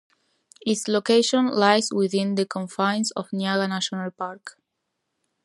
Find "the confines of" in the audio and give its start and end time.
2.33-3.29